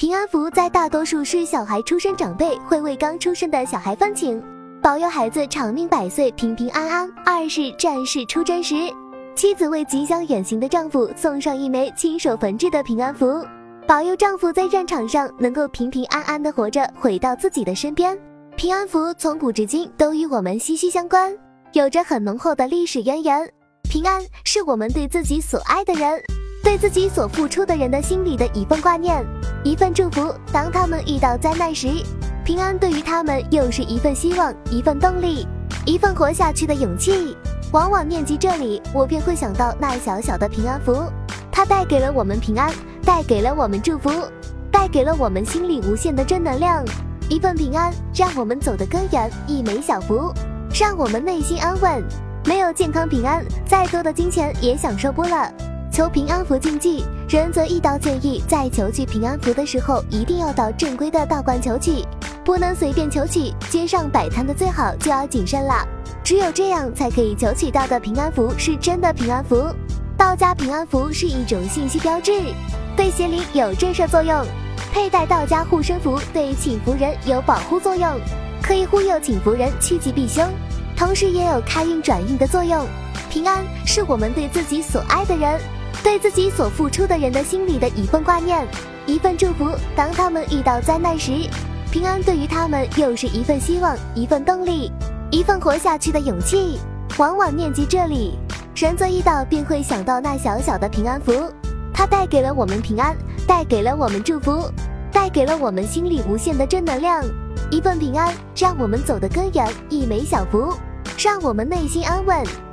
[0.00, 4.42] 平安符在大多数是小孩出生长辈会为刚出生的小孩放请，
[4.80, 7.12] 保佑孩子长命百岁、平平安安。
[7.22, 8.74] 二是战士出征时，
[9.36, 13.44] 妻子为即将远行的丈夫送上一枚亲手缝制的平安符，
[13.86, 18.18] 保佑丈夫在战场上能够平平安安的活着回到自己的身边。
[18.56, 21.30] 平安符从古至今都与我们息息相关，
[21.74, 23.46] 有着很浓厚的历史渊源。
[23.82, 26.18] 平安是我们对自己所爱的人。
[26.62, 29.24] 对自己所付出的人的心里的一份挂念，
[29.64, 30.34] 一份祝福。
[30.52, 31.88] 当他们遇到灾难时，
[32.44, 35.46] 平安对于他们又是一份希望，一份动力，
[35.86, 37.36] 一份活下去的勇气。
[37.72, 41.04] 往往念及这里，我便会想到那小小的平安符，
[41.50, 42.72] 它带给了我们平安，
[43.04, 44.10] 带给了我们祝福，
[44.70, 46.84] 带给了我们心里无限的正能量。
[47.28, 50.32] 一份平安，让我们走得更远；一枚小福，
[50.78, 52.02] 让我们内心安稳。
[52.44, 55.48] 没有健康平安，再多的金钱也享受不了。
[55.92, 62.04] 求平安符禁忌，仁则一刀建议，在求取平安符的时候，一定要到正规的道观求取，
[62.44, 63.52] 不能随便求取。
[63.68, 65.84] 街上摆摊的最好就要谨慎了，
[66.22, 69.66] 只有这样才可以求取到的平安符是真的平安符。
[70.16, 72.40] 道家平安符是一种信息标志，
[72.96, 74.46] 对邪灵有震慑作用。
[74.92, 78.08] 佩戴道家护身符对请福人有保护作用，
[78.62, 80.48] 可以护佑请福人趋吉避凶，
[80.96, 82.86] 同时也有开运转运的作用。
[83.28, 85.60] 平安是我们对自己所爱的人。
[86.02, 88.66] 对自己所付出的人的心里的一份挂念，
[89.06, 89.70] 一份祝福。
[89.94, 91.32] 当他们遇到灾难时，
[91.90, 94.90] 平安对于他们又是一份希望，一份动力，
[95.30, 96.78] 一份活下去的勇气。
[97.18, 98.38] 往往念及这里，
[98.74, 101.32] 神则一到便会想到那小小的平安符，
[101.92, 103.14] 它带给了我们平安，
[103.46, 104.70] 带给了我们祝福，
[105.12, 107.22] 带给了我们心里无限的正能量。
[107.70, 110.72] 一份平安，让我们走得更远；一枚小福，
[111.18, 112.69] 让我们内心安稳。